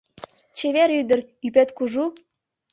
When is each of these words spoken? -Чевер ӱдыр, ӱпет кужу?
-Чевер 0.57 0.89
ӱдыр, 0.99 1.19
ӱпет 1.47 1.69
кужу? 1.77 2.05